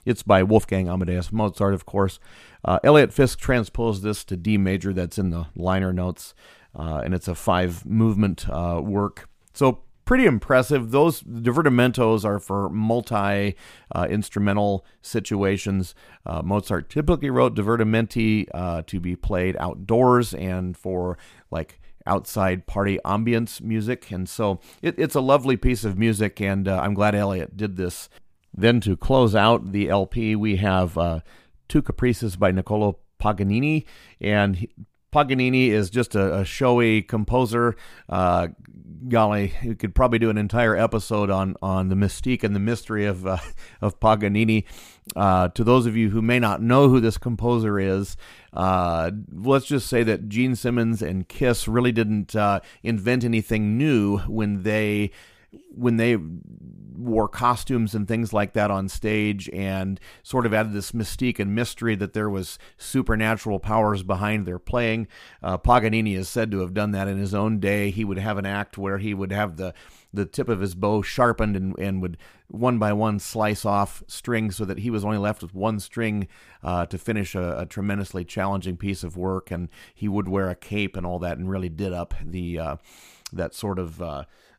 It's 0.05 0.22
by 0.22 0.43
Wolfgang 0.43 0.89
Amadeus 0.89 1.32
Mozart, 1.32 1.74
of 1.74 1.84
course. 1.84 2.18
Uh, 2.64 2.78
Eliot 2.84 3.12
Fisk 3.12 3.39
transposed 3.39 4.03
this 4.03 4.24
to 4.24 4.37
D 4.37 4.57
major. 4.57 4.93
That's 4.93 5.18
in 5.18 5.30
the 5.30 5.47
liner 5.55 5.93
notes, 5.93 6.34
uh, 6.78 7.03
and 7.05 7.14
it's 7.14 7.28
a 7.28 7.34
five 7.34 7.84
movement 7.87 8.49
uh, 8.49 8.80
work. 8.82 9.28
So 9.53 9.82
pretty 10.07 10.25
impressive. 10.25 10.93
Those 10.93 11.21
divertimentos 11.23 12.25
are 12.25 12.39
for 12.39 12.71
multi 12.71 13.55
uh, 13.95 14.07
instrumental 14.09 14.87
situations. 15.03 15.95
Uh, 16.25 16.41
Mozart 16.43 16.89
typically 16.89 17.29
wrote 17.29 17.55
divertimenti 17.55 18.47
uh, 18.55 18.83
to 18.87 18.99
be 18.99 19.15
played 19.15 19.57
outdoors 19.59 20.33
and 20.33 20.75
for 20.75 21.19
like 21.51 21.81
outside 22.07 22.67
party 22.67 22.99
ambience 23.05 23.61
music. 23.61 24.11
And 24.11 24.29
so 24.29 24.61
it, 24.81 24.95
it's 24.97 25.17
a 25.17 25.21
lovely 25.21 25.57
piece 25.57 25.85
of 25.85 25.99
music, 25.99 26.41
and 26.41 26.67
uh, 26.67 26.81
I'm 26.81 26.95
glad 26.95 27.15
Eliot 27.15 27.57
did 27.57 27.77
this. 27.77 28.09
Then 28.55 28.81
to 28.83 28.97
close 28.97 29.35
out 29.35 29.73
the 29.73 29.91
LP, 29.91 30.35
we 30.35 30.57
have 30.57 30.97
uh, 30.97 31.21
two 31.69 31.83
caprices 31.83 32.37
by 32.37 32.53
Niccolo 32.53 32.99
Paganini, 33.19 33.85
and 34.21 34.57
he, 34.57 34.71
Paganini 35.13 35.71
is 35.71 35.91
just 35.91 36.15
a, 36.15 36.41
a 36.41 36.45
showy 36.45 37.03
composer. 37.03 37.75
Uh, 38.09 38.49
golly, 39.09 39.55
you 39.62 39.74
could 39.74 39.95
probably 39.95 40.18
do 40.18 40.30
an 40.30 40.39
entire 40.39 40.76
episode 40.76 41.30
on 41.30 41.57
on 41.62 41.89
the 41.89 41.95
mystique 41.95 42.43
and 42.43 42.55
the 42.55 42.61
mystery 42.61 43.05
of 43.05 43.26
uh, 43.26 43.39
of 43.80 43.99
Paganini. 44.01 44.64
Uh, 45.14 45.49
to 45.49 45.62
those 45.62 45.87
of 45.87 45.97
you 45.97 46.11
who 46.11 46.20
may 46.20 46.41
not 46.41 46.61
know 46.61 46.89
who 46.89 46.99
this 46.99 47.16
composer 47.16 47.78
is, 47.78 48.16
uh, 48.53 49.11
let's 49.32 49.66
just 49.66 49.87
say 49.87 50.03
that 50.03 50.28
Gene 50.28 50.57
Simmons 50.57 51.01
and 51.01 51.28
Kiss 51.28 51.68
really 51.68 51.93
didn't 51.93 52.34
uh, 52.34 52.61
invent 52.82 53.22
anything 53.22 53.78
new 53.78 54.18
when 54.18 54.64
they 54.64 55.12
when 55.71 55.97
they 55.97 56.17
wore 56.97 57.29
costumes 57.29 57.95
and 57.95 58.09
things 58.09 58.33
like 58.33 58.55
that 58.55 58.71
on 58.71 58.89
stage 58.89 59.49
and 59.51 60.01
sort 60.23 60.47
of 60.47 60.55
added 60.55 60.73
this 60.73 60.93
mystique 60.93 61.39
and 61.39 61.55
mystery 61.55 61.95
that 61.95 62.15
there 62.15 62.31
was 62.31 62.59
supernatural 62.79 63.59
powers 63.59 64.03
behind 64.03 64.47
their 64.47 64.59
playing. 64.59 65.07
Uh, 65.43 65.59
Paganini 65.59 66.15
is 66.15 66.29
said 66.29 66.51
to 66.51 66.61
have 66.61 66.75
done 66.75 66.93
that 66.93 67.09
in 67.09 67.19
his 67.19 67.35
own 67.35 67.61
day. 67.61 67.91
He 67.91 68.05
would 68.05 68.19
have 68.19 68.39
an 68.39 68.47
act 68.47 68.79
where 68.79 68.99
he 68.99 69.15
would 69.15 69.33
have 69.33 69.57
the 69.57 69.75
the 70.15 70.25
tip 70.25 70.49
of 70.49 70.61
his 70.61 70.75
bow 70.75 71.03
sharpened 71.03 71.57
and, 71.57 71.79
and 71.79 72.01
would 72.01 72.17
one 72.49 72.79
by 72.79 72.93
one 72.93 73.19
slice 73.19 73.67
off 73.67 74.03
strings 74.07 74.57
so 74.57 74.65
that 74.65 74.79
he 74.79 74.89
was 74.89 75.05
only 75.05 75.19
left 75.19 75.43
with 75.43 75.55
one 75.55 75.79
string 75.79 76.27
uh, 76.63 76.87
to 76.87 76.97
finish 76.97 77.35
a, 77.35 77.59
a, 77.59 77.67
tremendously 77.67 78.25
challenging 78.25 78.77
piece 78.79 79.05
of 79.05 79.17
work. 79.17 79.51
And 79.51 79.69
he 79.95 80.09
would 80.09 80.27
wear 80.27 80.49
a 80.49 80.55
cape 80.55 80.97
and 80.97 81.05
all 81.05 81.19
that 81.19 81.37
and 81.37 81.51
really 81.51 81.69
did 81.69 81.93
up 81.93 82.15
the 82.25 82.59
uh, 82.59 82.77
that 83.33 83.55
sort 83.55 83.79
of 83.79 84.01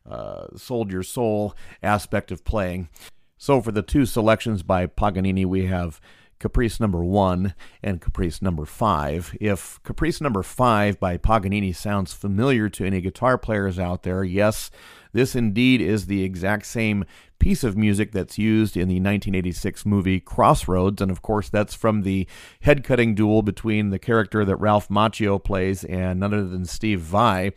uh, 0.08 0.46
sold 0.56 0.90
your 0.90 1.02
soul 1.02 1.54
aspect 1.82 2.30
of 2.30 2.44
playing. 2.44 2.88
So 3.36 3.60
for 3.60 3.72
the 3.72 3.82
two 3.82 4.04
selections 4.04 4.62
by 4.62 4.86
Paganini, 4.86 5.44
we 5.44 5.66
have 5.66 6.00
Caprice 6.38 6.78
number 6.78 7.04
one 7.04 7.54
and 7.82 8.00
Caprice 8.00 8.40
number 8.40 8.64
five. 8.64 9.36
If 9.40 9.80
Caprice 9.82 10.20
number 10.20 10.42
five 10.42 11.00
by 11.00 11.16
Paganini 11.16 11.72
sounds 11.72 12.12
familiar 12.12 12.68
to 12.70 12.84
any 12.84 13.00
guitar 13.00 13.38
players 13.38 13.78
out 13.78 14.02
there, 14.04 14.22
yes, 14.22 14.70
this 15.12 15.34
indeed 15.34 15.80
is 15.80 16.06
the 16.06 16.22
exact 16.22 16.66
same 16.66 17.04
piece 17.38 17.64
of 17.64 17.76
music 17.76 18.12
that's 18.12 18.38
used 18.38 18.76
in 18.76 18.88
the 18.88 18.96
1986 18.96 19.86
movie 19.86 20.20
Crossroads. 20.20 21.00
And 21.00 21.10
of 21.10 21.22
course, 21.22 21.48
that's 21.48 21.74
from 21.74 22.02
the 22.02 22.26
head 22.60 22.84
cutting 22.84 23.14
duel 23.14 23.42
between 23.42 23.90
the 23.90 23.98
character 23.98 24.44
that 24.44 24.56
Ralph 24.56 24.88
Macchio 24.88 25.42
plays 25.42 25.84
and 25.84 26.20
none 26.20 26.34
other 26.34 26.48
than 26.48 26.66
Steve 26.66 27.00
Vai. 27.00 27.52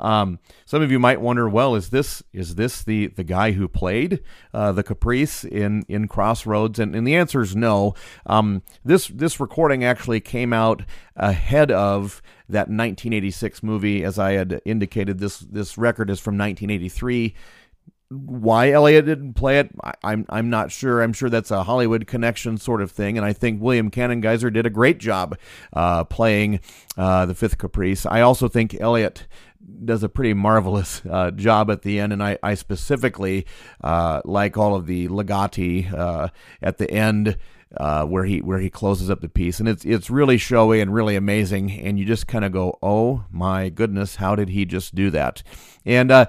Um, 0.00 0.38
some 0.64 0.82
of 0.82 0.90
you 0.90 0.98
might 0.98 1.20
wonder, 1.20 1.48
well, 1.48 1.74
is 1.74 1.90
this 1.90 2.22
is 2.32 2.54
this 2.56 2.82
the 2.82 3.08
the 3.08 3.24
guy 3.24 3.52
who 3.52 3.68
played 3.68 4.20
uh, 4.52 4.72
the 4.72 4.82
Caprice 4.82 5.44
in 5.44 5.84
in 5.88 6.08
Crossroads? 6.08 6.78
And, 6.78 6.96
and 6.96 7.06
the 7.06 7.14
answer 7.14 7.40
is 7.40 7.54
no. 7.54 7.94
Um, 8.26 8.62
this 8.84 9.08
this 9.08 9.38
recording 9.38 9.84
actually 9.84 10.20
came 10.20 10.52
out 10.52 10.82
ahead 11.16 11.70
of 11.70 12.22
that 12.48 12.68
1986 12.68 13.62
movie, 13.62 14.02
as 14.02 14.18
I 14.18 14.32
had 14.32 14.60
indicated. 14.64 15.18
This 15.18 15.38
this 15.38 15.78
record 15.78 16.10
is 16.10 16.18
from 16.18 16.38
1983 16.38 17.34
why 18.10 18.70
Eliot 18.70 19.06
didn't 19.06 19.34
play 19.34 19.60
it, 19.60 19.70
I, 19.84 19.90
am 19.90 19.94
I'm, 20.02 20.26
I'm 20.30 20.50
not 20.50 20.72
sure. 20.72 21.00
I'm 21.00 21.12
sure 21.12 21.30
that's 21.30 21.52
a 21.52 21.62
Hollywood 21.62 22.08
connection 22.08 22.58
sort 22.58 22.82
of 22.82 22.90
thing, 22.90 23.16
and 23.16 23.24
I 23.24 23.32
think 23.32 23.62
William 23.62 23.88
Kanengiser 23.88 24.52
did 24.52 24.66
a 24.66 24.70
great 24.70 24.98
job 24.98 25.38
uh, 25.72 26.02
playing 26.04 26.58
uh, 26.96 27.26
the 27.26 27.36
Fifth 27.36 27.58
Caprice. 27.58 28.06
I 28.06 28.20
also 28.20 28.48
think 28.48 28.74
Eliot 28.80 29.28
does 29.84 30.02
a 30.02 30.08
pretty 30.08 30.34
marvelous 30.34 31.02
uh, 31.10 31.30
job 31.30 31.70
at 31.70 31.82
the 31.82 32.00
end, 32.00 32.12
and 32.12 32.22
I, 32.22 32.38
I 32.42 32.54
specifically 32.54 33.46
uh, 33.82 34.22
like 34.24 34.56
all 34.56 34.74
of 34.74 34.86
the 34.86 35.08
legati 35.08 35.92
uh, 35.92 36.28
at 36.62 36.78
the 36.78 36.90
end. 36.90 37.36
Uh, 37.76 38.04
where 38.04 38.24
he 38.24 38.40
where 38.40 38.58
he 38.58 38.68
closes 38.68 39.08
up 39.08 39.20
the 39.20 39.28
piece, 39.28 39.60
and 39.60 39.68
it's 39.68 39.84
it's 39.84 40.10
really 40.10 40.36
showy 40.36 40.80
and 40.80 40.92
really 40.92 41.14
amazing, 41.14 41.70
and 41.70 42.00
you 42.00 42.04
just 42.04 42.26
kind 42.26 42.44
of 42.44 42.50
go, 42.50 42.76
oh 42.82 43.24
my 43.30 43.68
goodness, 43.68 44.16
how 44.16 44.34
did 44.34 44.48
he 44.48 44.64
just 44.64 44.92
do 44.92 45.08
that? 45.08 45.44
And 45.86 46.10
uh, 46.10 46.26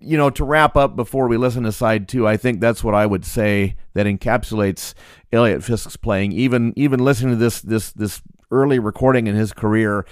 you 0.00 0.16
know, 0.16 0.30
to 0.30 0.44
wrap 0.44 0.76
up 0.76 0.96
before 0.96 1.28
we 1.28 1.36
listen 1.36 1.62
to 1.64 1.72
side 1.72 2.08
two, 2.08 2.26
I 2.26 2.36
think 2.36 2.60
that's 2.60 2.84
what 2.84 2.94
I 2.94 3.06
would 3.06 3.24
say 3.24 3.76
that 3.94 4.06
encapsulates 4.06 4.94
Eliot 5.32 5.64
Fisk's 5.64 5.96
playing. 5.96 6.32
Even 6.32 6.72
even 6.76 7.00
listening 7.00 7.32
to 7.32 7.36
this 7.36 7.60
this 7.60 7.92
this 7.92 8.22
early 8.50 8.78
recording 8.78 9.26
in 9.26 9.34
his 9.34 9.52
career, 9.52 10.06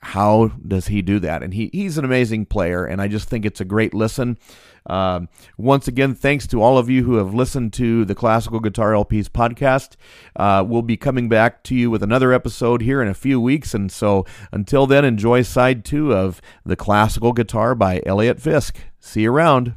how 0.00 0.48
does 0.66 0.88
he 0.88 1.02
do 1.02 1.18
that? 1.20 1.42
And 1.42 1.52
he, 1.52 1.70
he's 1.72 1.98
an 1.98 2.04
amazing 2.04 2.46
player, 2.46 2.84
and 2.84 3.00
I 3.00 3.08
just 3.08 3.28
think 3.28 3.44
it's 3.44 3.60
a 3.60 3.64
great 3.64 3.94
listen. 3.94 4.38
Uh, 4.86 5.20
once 5.58 5.86
again, 5.86 6.14
thanks 6.14 6.46
to 6.46 6.62
all 6.62 6.78
of 6.78 6.88
you 6.88 7.04
who 7.04 7.16
have 7.16 7.34
listened 7.34 7.72
to 7.74 8.04
the 8.06 8.14
Classical 8.14 8.60
Guitar 8.60 8.92
LPs 8.92 9.28
podcast. 9.28 9.96
Uh, 10.34 10.64
we'll 10.66 10.82
be 10.82 10.96
coming 10.96 11.28
back 11.28 11.62
to 11.64 11.74
you 11.74 11.90
with 11.90 12.02
another 12.02 12.32
episode 12.32 12.80
here 12.80 13.02
in 13.02 13.08
a 13.08 13.14
few 13.14 13.40
weeks. 13.40 13.74
And 13.74 13.92
so 13.92 14.24
until 14.52 14.86
then, 14.86 15.04
enjoy 15.04 15.42
side 15.42 15.84
two 15.84 16.14
of 16.14 16.40
The 16.64 16.76
Classical 16.76 17.32
Guitar 17.32 17.74
by 17.74 18.02
Eliot 18.06 18.40
Fisk. 18.40 18.78
See 19.00 19.22
you 19.22 19.32
around. 19.32 19.76